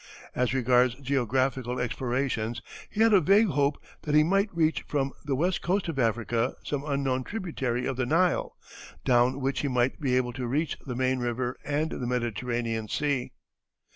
[0.33, 5.35] As regards geographical explorations he had a vague hope that he might reach from the
[5.35, 8.57] west coast of Africa some unknown tributary of the Nile,
[9.05, 13.31] down which he might be able to reach the main river and the Mediterranean Sea.